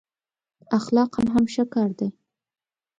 [0.77, 2.09] اخلاقأ هم ښه کار دی.